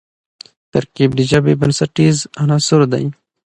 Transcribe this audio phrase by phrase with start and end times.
[0.71, 3.05] ترکیب د ژبي بنسټیز عنصر دئ.